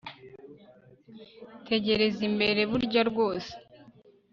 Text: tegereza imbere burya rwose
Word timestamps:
tegereza 1.67 2.21
imbere 2.29 2.61
burya 2.71 3.01
rwose 3.09 3.51